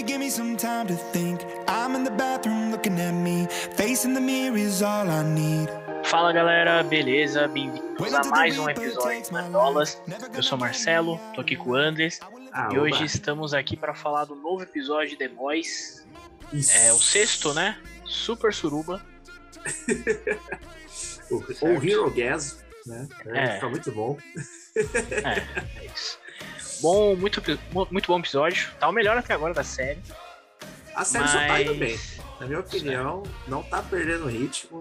[0.00, 1.44] Baby, give me some time to think.
[1.68, 3.46] I'm in the bathroom looking at me.
[3.76, 5.68] Facing the mirror is all I need.
[6.04, 7.46] Fala galera, beleza?
[7.48, 10.00] Bem-vindos a mais um episódio de Nerdolas.
[10.34, 12.18] Eu sou Marcelo, tô aqui com o Andres
[12.50, 16.06] Ah, e hoje estamos aqui para falar do novo episódio de The Boys.
[16.50, 16.72] Isso.
[16.78, 17.76] É o sexto, né?
[18.06, 19.04] Super Suruba.
[21.30, 23.06] O, ou Hero Gas, né?
[23.26, 23.54] É.
[23.54, 24.18] Fica muito bom.
[24.74, 24.80] É,
[25.78, 26.18] é isso.
[26.80, 27.42] Bom, muito,
[27.90, 28.70] muito bom episódio.
[28.78, 30.00] Tá o melhor até agora da série.
[30.94, 31.98] A série só tá indo Mas- bem.
[32.40, 34.80] Na minha opinião, não tá perdendo ritmo.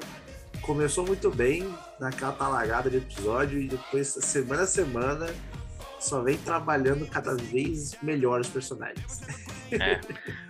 [0.62, 5.28] Começou muito bem naquela talagada de episódio e depois, semana a semana,
[6.00, 9.22] só vem trabalhando cada vez melhor os personagens.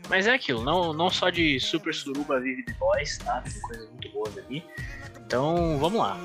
[0.08, 3.41] Mas é aquilo, não, não só de Super Suruba vive The Boys, tá?
[3.41, 4.63] Tem coisas muito boas ali.
[5.25, 6.17] Então, vamos lá.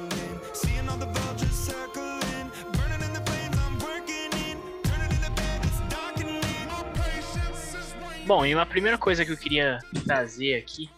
[8.27, 10.91] Bom, e uma primeira coisa que eu queria trazer aqui,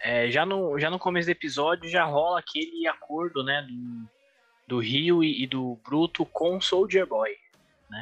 [0.00, 4.08] é, já, no, já no começo do episódio já rola aquele acordo, né, do,
[4.66, 7.36] do Rio e, e do Bruto com o Soldier Boy,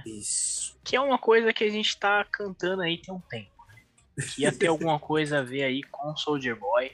[0.07, 0.79] Isso.
[0.85, 3.83] que é uma coisa que a gente tá cantando aí tem um tempo, né?
[4.35, 6.93] Que ia ter alguma coisa a ver aí com o Soldier Boy,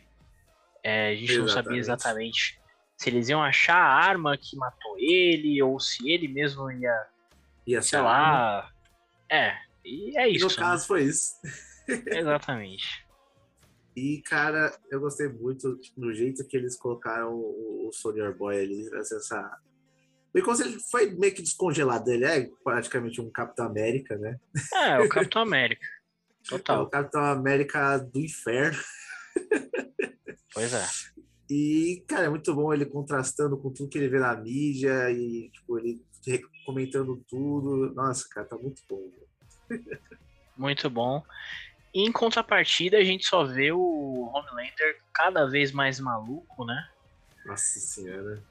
[0.83, 1.79] É, a gente não sabia Exatamente.
[1.79, 2.61] exatamente
[2.97, 7.07] se eles iam achar a arma que matou ele, ou se ele mesmo ia,
[7.67, 8.71] Ia sei lá...
[9.29, 11.33] É, e é E isso, no caso foi isso.
[11.45, 12.03] né?
[12.19, 13.07] exatamente.
[13.97, 18.59] E, cara, eu gostei muito tipo, do jeito que eles colocaram o, o Soldier Boy
[18.61, 19.59] ali, assim, essa...
[20.35, 22.11] Se ele foi meio que descongelado.
[22.11, 24.39] Ele é praticamente um Capitão América, né?
[24.75, 25.87] É, o Capitão América.
[26.51, 26.91] É o Total.
[26.91, 28.79] Capitão América do inferno.
[30.53, 30.87] Pois é.
[31.51, 35.51] E, cara, é muito bom ele contrastando com tudo que ele vê na mídia e,
[35.51, 36.03] tipo, ele
[36.65, 37.93] comentando tudo.
[37.95, 39.11] Nossa, cara, tá muito bom.
[40.57, 41.23] Muito bom.
[41.95, 46.89] Em contrapartida, a gente só vê o Homelander cada vez mais maluco, né?
[47.45, 48.43] Nossa senhora.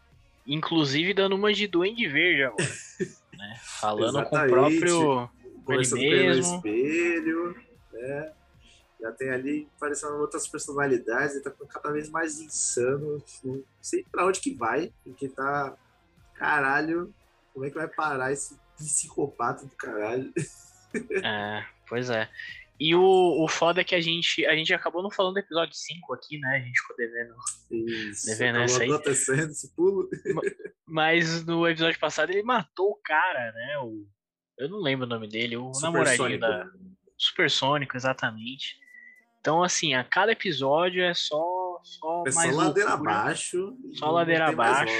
[0.47, 2.63] Inclusive dando uma de Duende Verde agora.
[3.33, 3.59] né?
[3.61, 4.49] Falando com o Exatamente.
[4.51, 5.29] próprio.
[5.63, 6.55] Conversando ele mesmo.
[6.55, 7.55] espelho,
[7.91, 8.33] né?
[9.01, 13.19] Já tem ali aparecendo outras personalidades, ele tá ficando cada vez mais insano.
[13.19, 15.75] tipo, Não sei pra onde que vai, porque tá.
[16.35, 17.13] Caralho,
[17.53, 20.33] como é que vai parar esse psicopata do caralho?
[21.23, 22.29] É, pois é.
[22.77, 25.73] E o, o foda é que a gente, a gente acabou não falando do episódio
[25.73, 26.57] 5 aqui, né?
[26.57, 27.33] A gente ficou devendo.
[27.71, 28.91] Isso, Devendo essa aí.
[28.91, 30.09] acontecendo esse pulo.
[30.85, 33.77] Mas no episódio passado ele matou o cara, né?
[33.81, 34.05] O,
[34.59, 36.41] eu não lembro o nome dele, o namoradinho Supersônico.
[36.41, 36.69] da.
[37.17, 38.75] Supersônico, exatamente.
[39.39, 41.79] Então, assim, a cada episódio é só.
[41.83, 43.11] Só É só mais ladeira loucura.
[43.13, 43.77] abaixo.
[43.89, 44.93] e Só ladeira abaixo.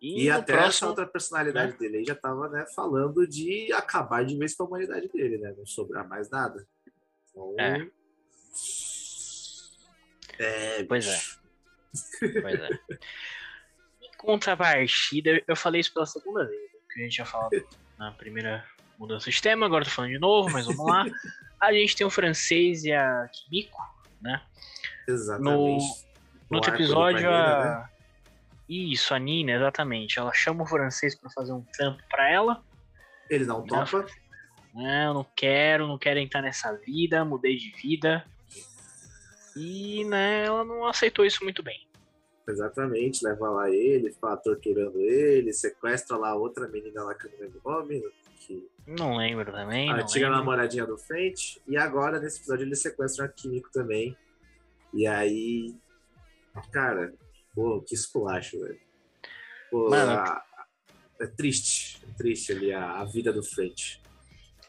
[0.00, 0.88] E, E no até essa próximo.
[0.88, 5.08] outra personalidade dele aí já tava, né, falando de acabar de vez com a humanidade
[5.08, 5.54] dele, né?
[5.56, 6.66] Não sobrar mais nada.
[7.30, 7.88] Então, É.
[10.38, 11.20] É, Pois é.
[12.42, 12.68] Pois é.
[14.02, 17.50] Em contrapartida, eu falei isso pela segunda vez, né, que a gente já falado
[17.98, 18.64] na primeira
[18.98, 21.04] mudança de tema, agora tô falando de novo, mas vamos lá.
[21.60, 23.78] A gente tem o francês e a Kimiko,
[24.20, 24.42] né?
[25.08, 26.06] Exatamente.
[26.50, 27.88] No outro arco do episódio, Vanilla, né?
[28.68, 28.72] A.
[28.72, 30.18] Isso, a Nina, exatamente.
[30.18, 32.62] Ela chama o francês pra fazer um trampo pra ela.
[33.30, 34.06] Ele não topa.
[34.74, 38.24] Não, não quero, não quero entrar nessa vida, mudei de vida.
[39.56, 41.86] E, né, ela não aceitou isso muito bem.
[42.48, 47.32] Exatamente, leva lá ele, fica lá torturando ele, sequestra lá outra menina lá que eu
[47.32, 48.02] não lembro o nome,
[48.38, 49.90] que Não lembro também.
[49.90, 50.38] a não antiga lembro.
[50.38, 51.60] namoradinha do frente.
[51.66, 54.16] E agora, nesse episódio, ele sequestra a Kimiko também.
[54.94, 55.74] E aí.
[56.70, 57.12] Cara,
[57.56, 58.78] pô, que esculacho, velho.
[59.70, 60.12] Pô, Mano.
[60.12, 60.44] a-
[61.20, 61.98] é triste.
[62.06, 64.00] É triste ali a, a vida do frente.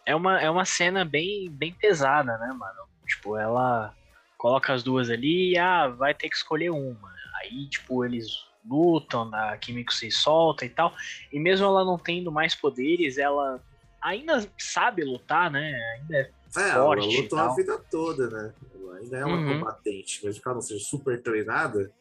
[0.05, 2.87] É uma, é uma cena bem, bem pesada, né, mano?
[3.05, 3.93] Tipo, ela
[4.37, 7.13] coloca as duas ali e ah, vai ter que escolher uma.
[7.41, 8.25] Aí, tipo, eles
[8.65, 10.95] lutam, a Kimiko se solta e tal.
[11.31, 13.61] E mesmo ela não tendo mais poderes, ela
[14.01, 15.73] ainda sabe lutar, né?
[15.99, 18.53] Ainda é É, Forte ela lutou a vida toda, né?
[18.73, 19.59] Ela ainda é uma Uhum.
[19.59, 21.91] combatente, mesmo que ela não seja super treinada,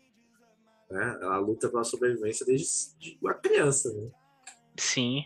[0.91, 1.19] né?
[1.21, 4.11] Ela luta pela sobrevivência desde de uma criança, né?
[4.79, 5.25] Sim.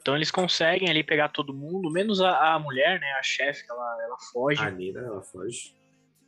[0.00, 3.10] Então eles conseguem ali pegar todo mundo, menos a, a mulher, né?
[3.18, 4.62] A chefe, ela, ela foge.
[4.62, 5.74] A Nina, ela foge.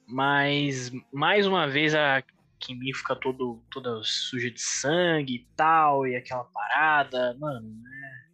[0.06, 2.22] Mas mais uma vez a
[2.58, 8.24] Kimi fica todo, toda suja de sangue e tal, e aquela parada, mano, né?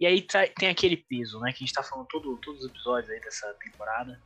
[0.00, 0.24] E aí
[0.56, 1.50] tem aquele peso, né?
[1.52, 4.20] Que a gente tá falando todo, todos os episódios aí dessa temporada.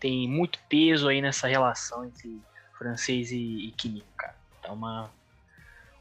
[0.00, 2.40] Tem muito peso aí nessa relação entre
[2.76, 4.04] francês e, e Kimi.
[4.68, 5.10] É uma,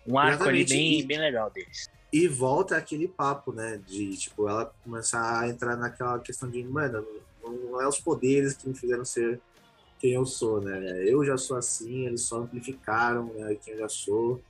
[0.06, 1.90] um arco ali bem, bem legal deles.
[2.12, 3.82] E volta aquele papo, né?
[3.88, 7.06] De, tipo, ela começar a entrar naquela questão de, mano,
[7.42, 9.40] não é os poderes que me fizeram ser
[10.00, 11.04] quem eu sou, né?
[11.06, 14.42] Eu já sou assim, eles só amplificaram né, quem eu já sou.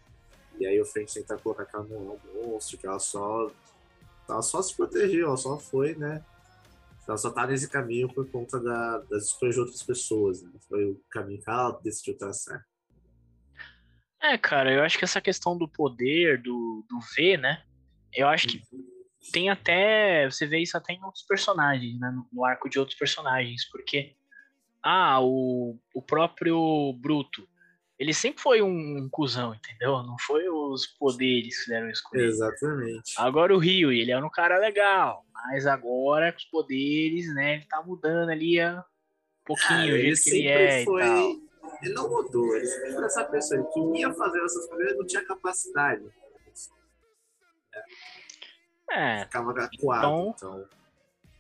[0.60, 3.52] E aí o Frank tenta colocar que ela não é um monstro, que ela só,
[4.28, 6.24] ela só se protegeu, ela só foi, né?
[7.08, 10.50] Ela só tá nesse caminho por conta da, das escolhas de outras pessoas, né?
[10.68, 12.66] Foi o caminho que ela decidiu traçar.
[14.32, 17.64] É, cara, eu acho que essa questão do poder, do, do V, né?
[18.14, 18.62] Eu acho que
[19.32, 20.30] tem até.
[20.30, 22.12] Você vê isso até em outros personagens, né?
[22.12, 24.16] No, no arco de outros personagens, porque.
[24.84, 27.48] Ah, o, o próprio Bruto.
[28.00, 30.04] Ele sempre foi um, um cuzão, entendeu?
[30.04, 32.28] Não foi os poderes que deram escolher.
[32.28, 33.14] Exatamente.
[33.18, 37.56] Agora o Rio, ele era um cara legal, mas agora com os poderes, né?
[37.56, 41.02] Ele tá mudando ali a, um pouquinho Cara, o jeito que ele é foi.
[41.02, 41.47] e tal.
[41.82, 43.60] Ele não mudou, ele sempre foi essa pessoa.
[43.60, 46.04] Ele queria fazer essas coisas, ele não tinha capacidade.
[48.92, 49.74] É, Ficava acuado.
[50.06, 50.66] Então- Então,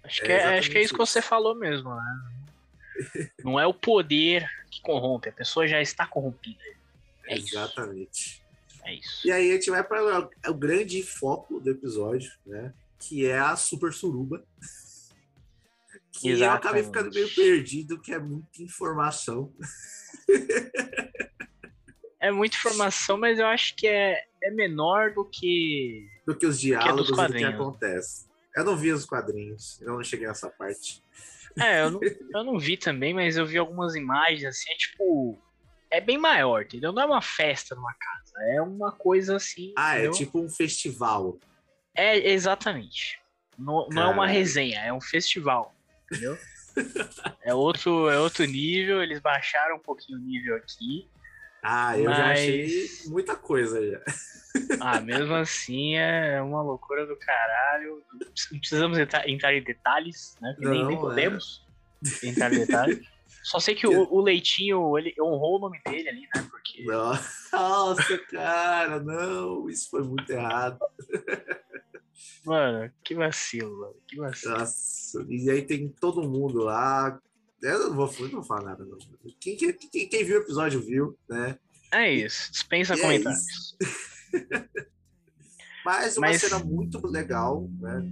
[0.04, 1.28] acho É que é, acho que é exatamente isso que você isso.
[1.28, 3.31] falou mesmo, né?
[3.44, 6.62] Não é o poder que corrompe, a pessoa já está corrompida.
[7.25, 7.50] É isso.
[7.57, 8.44] exatamente.
[8.84, 9.28] É isso.
[9.28, 12.74] E aí a gente vai para o grande foco do episódio, né?
[13.00, 14.44] Que é a Super Suruba.
[16.19, 16.85] Que eu acabei Exatamente.
[16.85, 19.53] ficando meio perdido, que é muita informação.
[22.19, 26.07] É muita informação, mas eu acho que é, é menor do que.
[26.25, 28.27] Do que os é diálogos dos e do que acontece.
[28.55, 31.03] Eu não vi os quadrinhos, eu não cheguei nessa parte.
[31.59, 35.37] É, eu não, eu não vi também, mas eu vi algumas imagens assim, é tipo.
[35.89, 36.91] É bem maior, entendeu?
[36.91, 39.73] Não é uma festa numa casa, é uma coisa assim.
[39.77, 40.11] Ah, é entendeu?
[40.13, 41.39] tipo um festival.
[41.95, 43.21] É, exatamente.
[43.57, 45.73] Não, não é uma resenha, é um festival,
[46.12, 46.38] entendeu?
[47.44, 51.09] é, outro, é outro nível, eles baixaram um pouquinho o nível aqui.
[51.63, 54.01] Ah, eu já Mas- achei muita coisa já.
[54.80, 58.01] Ah, mesmo assim é uma loucura do caralho.
[58.51, 60.56] Não precisamos entrar, entrar em detalhes, né?
[60.57, 61.00] Que nem, Não, nem é.
[61.00, 61.65] podemos
[62.24, 63.06] entrar em detalhes.
[63.44, 66.48] Só sei que o, o Leitinho, ele honrou o nome dele ali, né?
[66.50, 66.83] Porque.
[67.51, 70.80] Nossa, cara, não, isso foi muito errado.
[72.45, 73.95] Mano, que vacilo, mano.
[74.07, 74.57] Que vacilo.
[74.57, 77.19] Nossa, e aí tem todo mundo lá.
[77.61, 78.97] Eu não vou, eu não vou falar nada, não.
[79.39, 81.57] Quem, quem, quem- viu o episódio viu, né?
[81.91, 82.51] É isso.
[82.51, 83.77] Dispensa E é comentários.
[85.85, 88.03] Mas uma Mas- cena muito legal, né?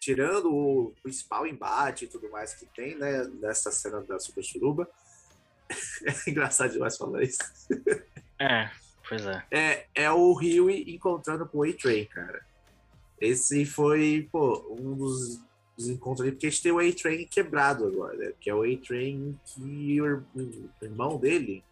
[0.00, 3.22] Tirando o principal embate e tudo mais que tem, né?
[3.40, 4.88] Nessa cena da Super Churuba.
[6.26, 7.38] É engraçado demais falar isso.
[8.38, 8.70] É,
[9.08, 9.46] pois é.
[9.50, 12.44] É, é o Rio encontrando com o A-Train, cara.
[13.22, 15.40] Esse foi, pô, um dos,
[15.76, 18.32] dos encontros ali, porque a gente tem o A-Train quebrado agora, né?
[18.40, 20.24] Que é o A-Train que o, ir-
[20.80, 21.62] o irmão dele,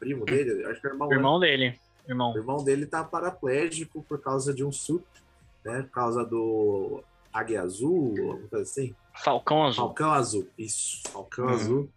[0.00, 1.78] primo dele, acho que é o irmão, irmão dele.
[2.08, 2.32] Irmão.
[2.32, 5.04] o irmão dele tá paraplégico por causa de um sup,
[5.64, 5.82] né?
[5.82, 7.02] Por causa do
[7.32, 8.94] Águia Azul, alguma coisa assim.
[9.22, 9.84] Falcão Azul.
[9.84, 11.50] Falcão Azul, isso, Falcão Uhum.
[11.52, 11.90] Azul.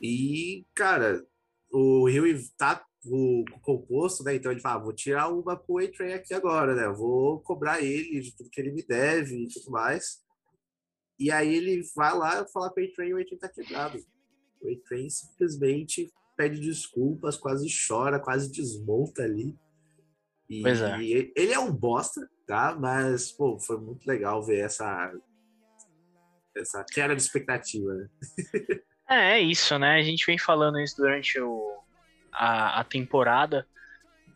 [0.00, 1.24] E, cara,
[1.70, 2.24] o Rio
[2.58, 4.34] tá o, o composto, né?
[4.34, 6.86] Então ele fala, ah, vou tirar uma pro A-Train aqui agora, né?
[6.86, 10.22] Eu Vou cobrar ele de tudo que ele me deve e tudo mais.
[11.18, 13.98] E aí ele vai lá falar com o A-Train e o A-Train tá quebrado.
[14.60, 19.54] O A-Train simplesmente pede desculpas, quase chora, quase desmonta ali.
[20.48, 21.00] E Pois é.
[21.00, 22.76] ele é um bosta, tá?
[22.78, 25.12] Mas, pô, foi muito legal ver essa
[26.54, 28.08] essa queda de expectativa, né?
[29.10, 29.98] É, é isso, né?
[29.98, 31.81] A gente vem falando isso durante o,
[32.32, 33.66] a, a temporada.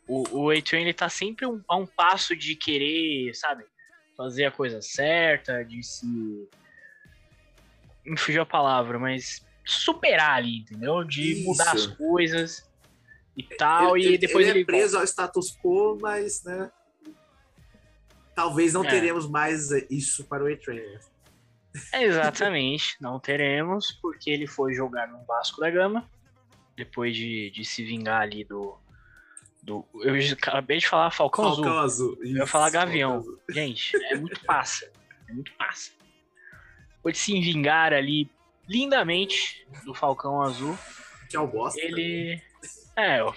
[0.06, 3.64] O, o A-Train, ele tá sempre um- a um passo de querer, sabe?
[4.16, 6.48] Fazer a coisa certa, de se.
[8.04, 11.02] Me fugiu a palavra, mas superar ali, entendeu?
[11.02, 11.96] De mudar as Isso.
[11.96, 12.70] coisas
[13.36, 13.96] e tal.
[13.96, 14.62] ele, e depois ele ele.
[14.62, 16.70] é preso ao status quo, mas, né?
[18.34, 18.88] Talvez não É.
[18.88, 20.78] teremos mais isso para o A-Train.
[20.78, 21.00] né?
[21.92, 26.08] É, Exatamente, não teremos, porque ele foi jogar no Vasco da Gama,
[26.76, 28.78] depois de, de se vingar ali do.
[29.62, 31.64] do eu acabei de falar Falcão, Azul.
[31.64, 32.18] Falcão Azul.
[32.20, 33.18] Eu ia falar Isso, Gavião.
[33.18, 33.40] Azul.
[33.48, 34.92] Gente, é muito passa.
[35.28, 35.92] É muito passa.
[37.02, 38.30] Pode se vingar ali
[38.68, 40.78] lindamente do Falcão Azul.
[41.30, 41.80] Que é o bosta.
[41.80, 42.40] Ele.
[42.94, 43.32] É, ó,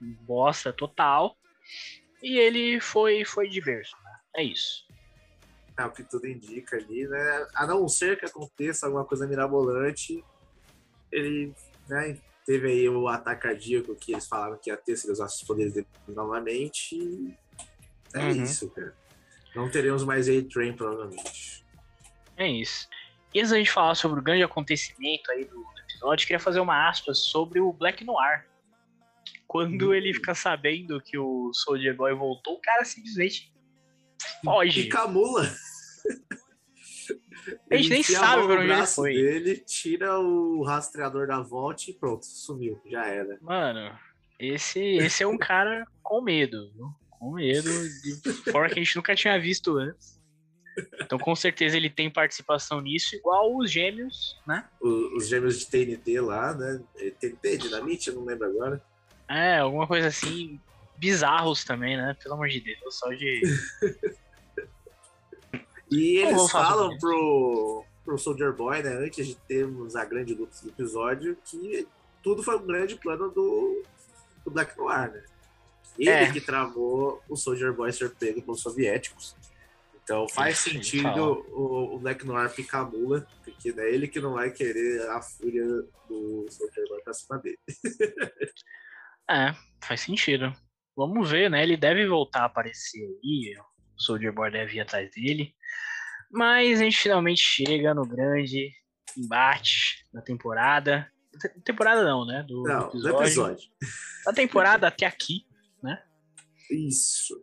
[0.00, 1.36] bosta total.
[2.22, 4.18] E ele foi, foi diverso, né?
[4.36, 4.86] É isso.
[5.78, 7.46] É o que tudo indica ali, né?
[7.54, 10.22] A não ser que aconteça alguma coisa mirabolante,
[11.10, 11.54] ele
[11.88, 12.18] né,
[12.50, 15.46] teve aí o ataque cardíaco que eles falaram que ia ter se ele usasse os
[15.46, 16.96] poderes dele novamente.
[16.96, 17.32] e
[18.12, 18.42] É Uhum.
[18.42, 18.92] isso, cara.
[19.54, 21.64] Não teremos mais A-Train, provavelmente.
[22.36, 22.88] É isso.
[23.32, 26.58] E antes da gente falar sobre o grande acontecimento aí do do episódio, queria fazer
[26.60, 28.46] uma aspas sobre o Black Noir.
[29.46, 29.94] Quando Hum.
[29.94, 33.52] ele fica sabendo que o Soldier Boy voltou, o cara simplesmente
[34.44, 34.80] foge.
[34.80, 35.48] E Camula.
[37.70, 39.12] A gente nem sabe pra onde ele braço foi.
[39.14, 43.38] dele, tira o rastreador da volta e pronto, sumiu, já era.
[43.40, 43.96] Mano,
[44.38, 46.86] esse, esse é um cara com medo, viu?
[47.10, 47.68] Com medo
[48.02, 50.18] de forma que a gente nunca tinha visto antes.
[51.02, 54.66] Então, com certeza, ele tem participação nisso, igual os gêmeos, né?
[54.80, 56.80] O- os gêmeos de TNT lá, né?
[57.18, 58.82] TNT, Dinamite, eu não lembro agora.
[59.28, 60.58] É, alguma coisa assim.
[60.96, 62.14] Bizarros também, né?
[62.22, 63.40] Pelo amor de Deus, só de.
[65.90, 70.68] E eles falam pro, pro Soldier Boy, né, antes de termos a grande luta do
[70.68, 71.86] episódio, que
[72.22, 73.82] tudo foi um grande plano do,
[74.44, 75.24] do Black Noir, né?
[75.98, 76.32] Ele É.
[76.32, 79.36] que travou o Soldier Boy ser pego pelos soviéticos.
[80.02, 84.20] Então faz Ele sentido o, o Black Noir picar a mula, porque é ele que
[84.20, 85.64] não vai querer a fúria
[86.08, 87.58] do Soldier Boy pra cima dele.
[89.32, 90.52] É, faz sentido.
[90.96, 91.62] Vamos ver, né?
[91.62, 93.54] Ele deve voltar a aparecer aí.
[93.96, 95.54] O Soldier Boy deve ir atrás dele.
[96.30, 98.70] Mas a gente finalmente chega no grande
[99.18, 101.10] embate da temporada.
[101.40, 102.44] Te- Temporada não, né?
[102.46, 103.16] Do Não, episódio.
[103.16, 103.70] no episódio.
[104.24, 105.44] Da temporada até aqui.
[106.70, 107.34] Isso.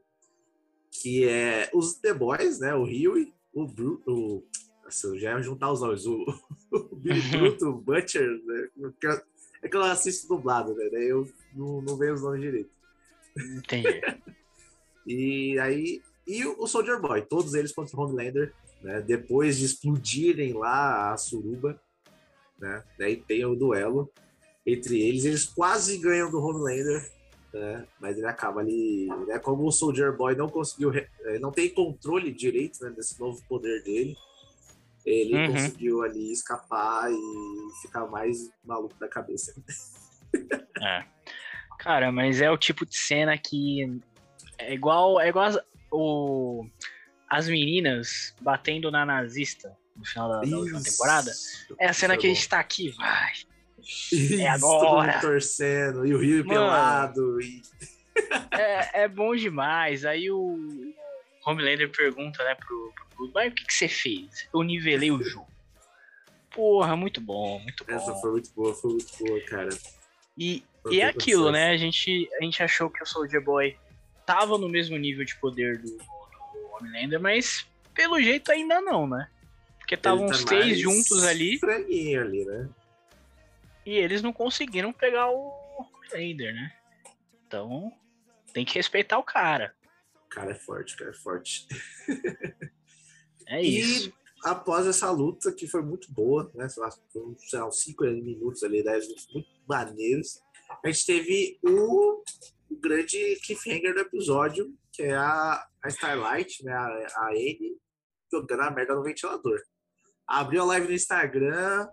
[1.01, 2.74] Que é os The Boys, né?
[2.74, 4.44] O Huey, o Bru, o.
[4.84, 6.06] Nossa, eu já ia juntar os nomes.
[6.06, 6.25] O,
[6.72, 8.67] o Billy Bruto, o Butcher, né?
[9.62, 10.88] É que eu assisto dublado, né?
[10.91, 12.72] Daí eu não, não vejo os nomes direito.
[13.58, 14.01] Entendi.
[15.10, 16.01] E aí.
[16.27, 19.01] E o Soldier Boy, todos eles contra o Homelander, né?
[19.01, 21.79] Depois de explodirem lá a suruba,
[22.60, 22.84] né?
[22.98, 24.12] Daí tem o duelo
[24.65, 25.25] entre eles.
[25.25, 27.10] Eles quase ganham do Homelander,
[27.53, 27.88] né?
[28.00, 29.39] Mas ele acaba ali, né?
[29.39, 33.84] Como o Soldier Boy não conseguiu, eh, não tem controle direito né, desse novo poder
[33.84, 34.15] dele,
[35.05, 35.53] ele Uhum.
[35.53, 39.53] conseguiu ali escapar e ficar mais maluco da cabeça.
[40.79, 41.03] É.
[41.79, 44.00] Cara, mas é o tipo de cena que
[44.60, 45.50] é igual, é igual
[45.91, 46.65] o,
[47.29, 51.31] as meninas batendo na nazista no final da, da última temporada.
[51.79, 53.34] É a cena Isso que a gente tá aqui, vai.
[53.79, 54.79] Isso, agora.
[54.79, 56.50] Todo mundo torcendo, e o Rio Mano.
[56.50, 57.62] pelado, e
[58.51, 60.05] É, é bom demais.
[60.05, 60.93] Aí o
[61.46, 64.48] Homelander pergunta, né, pro, pro mas o que, que você fez?
[64.53, 65.48] Eu nivelei o jogo.
[66.51, 67.93] Porra, muito bom, muito bom.
[67.93, 69.69] essa foi muito boa, foi muito boa, cara.
[70.38, 71.51] E, Foi e é aquilo, aconteceu.
[71.51, 71.72] né?
[71.72, 73.77] A gente, a gente achou que o Soldier Boy
[74.25, 75.98] tava no mesmo nível de poder do
[76.77, 79.29] Homelander, mas pelo jeito ainda não, né?
[79.79, 82.69] Porque estavam tá os três juntos ali ali, né?
[83.86, 85.53] e eles não conseguiram pegar o
[86.12, 86.74] Homelander, né?
[87.48, 87.91] Então
[88.53, 89.74] tem que respeitar o cara.
[90.25, 91.67] O cara é forte, o cara é forte.
[93.50, 94.13] É E- isso.
[94.43, 96.69] Após essa luta, que foi muito boa, né?
[96.69, 100.39] Sei lá, foram, sei lá, uns 5 minutos ali, 10 minutos muito maneiros.
[100.84, 102.22] A gente teve o,
[102.69, 106.73] o grande cliffhanger do episódio, que é a, a Starlight, né?
[106.73, 107.77] A, a Anne
[108.31, 109.59] jogando a merda no ventilador.
[110.27, 111.87] Abriu a live no Instagram,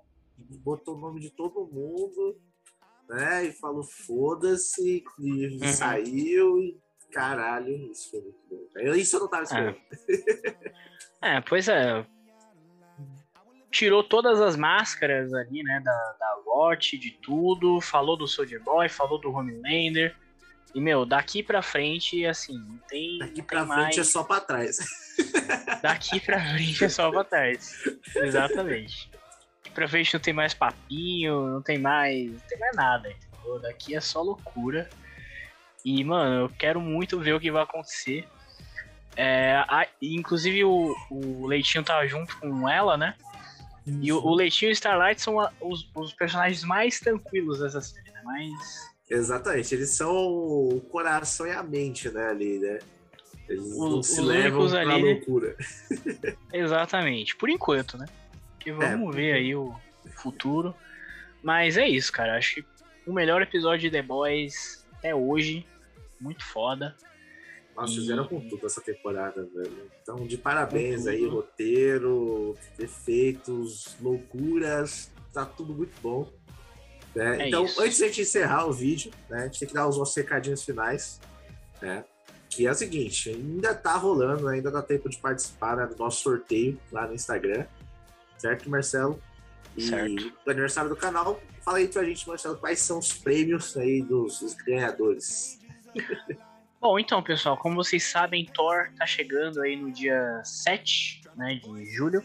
[0.64, 2.40] botou o nome de todo mundo,
[3.08, 3.44] né?
[3.44, 5.68] E falou foda-se, e Uhum.
[5.72, 6.80] saiu, e
[7.12, 8.66] caralho, isso foi muito bom.
[8.80, 9.76] Eu- Isso eu não tava esperando.
[11.22, 12.04] É, pois é.
[13.70, 18.88] Tirou todas as máscaras ali, né, da, da Watch, de tudo, falou do Soldier Boy,
[18.90, 20.14] falou do Homelander.
[20.74, 23.98] E, meu, daqui pra frente, assim, não tem, Daqui não pra tem frente mais...
[23.98, 24.78] é só pra trás.
[25.82, 27.72] Daqui pra frente é só pra trás.
[28.16, 29.08] Exatamente.
[29.62, 32.32] Daqui pra frente não tem mais papinho, não tem mais.
[32.32, 33.60] Não tem mais nada, entendeu?
[33.60, 34.90] Daqui é só loucura.
[35.84, 38.26] E, mano, eu quero muito ver o que vai acontecer.
[39.16, 43.14] É, a- inclusive o, o Leitinho tá junto com ela, né?
[43.86, 47.80] E o, o Leitinho e o Starlight são a- os, os personagens mais tranquilos dessa
[47.80, 48.22] série, né?
[48.24, 48.93] Mais.
[49.10, 52.78] Exatamente, eles são o coração e a mente, né, ali, né?
[53.48, 55.54] Eles O- não se levam pra ali, loucura.
[56.52, 57.36] Exatamente.
[57.36, 58.06] Por enquanto, né?
[58.54, 59.74] Porque vamos por ver aí o
[60.16, 60.74] futuro.
[61.42, 62.38] Mas é isso, cara.
[62.38, 62.64] Acho que
[63.06, 65.66] o melhor episódio de The Boys até hoje.
[66.18, 66.96] Muito foda.
[67.76, 69.90] Nossa, E- fizeram com tudo essa temporada, velho.
[70.02, 76.32] Então, de parabéns aí, roteiro, efeitos, loucuras, tá tudo muito bom.
[77.14, 77.42] Né?
[77.42, 77.80] É então, isso.
[77.80, 80.62] antes de gente encerrar o vídeo, né, a gente tem que dar os nossos recadinhos
[80.62, 81.20] finais,
[81.80, 82.04] né?
[82.50, 86.22] Que é o seguinte, ainda tá rolando, ainda dá tempo de participar né, do nosso
[86.22, 87.66] sorteio lá no Instagram,
[88.38, 89.20] certo, Marcelo?
[89.76, 90.32] E Certo.
[90.44, 94.38] do aniversário do canal, fala aí pra gente, Marcelo, quais são os prêmios aí dos,
[94.38, 95.58] dos ganhadores.
[96.80, 101.86] Bom, então, pessoal, como vocês sabem, Thor tá chegando aí no dia 7 né, de
[101.86, 102.22] julho.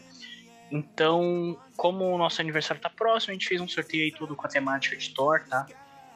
[0.72, 4.46] Então, como o nosso aniversário tá próximo, a gente fez um sorteio aí todo com
[4.46, 5.66] a temática de Thor, tá?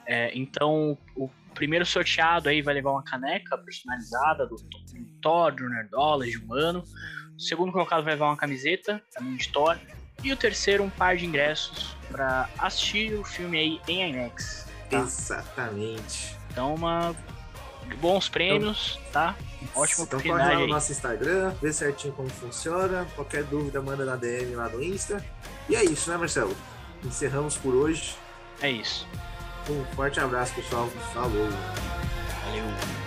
[0.05, 5.69] É, então, o primeiro sorteado aí vai levar uma caneca personalizada do, do Thor, do
[5.69, 6.83] Nerdola, de humano.
[7.35, 9.77] O segundo colocado vai levar uma camiseta, também de Thor.
[10.23, 14.67] E o terceiro, um par de ingressos para assistir o filme aí em IMAX.
[14.89, 14.99] Tá?
[14.99, 16.37] Exatamente.
[16.51, 17.15] Então, uma...
[17.99, 19.35] bons prêmios, tá?
[19.75, 23.07] Ótima Então corre lá no nosso Instagram, vê certinho como funciona.
[23.15, 25.23] Qualquer dúvida, manda na DM lá no Insta.
[25.69, 26.55] E é isso, né, Marcelo?
[27.03, 28.15] Encerramos por hoje.
[28.61, 29.07] É isso.
[29.69, 30.89] Um forte abraço, pessoal.
[31.13, 31.49] Falou!
[32.45, 33.02] Valeu.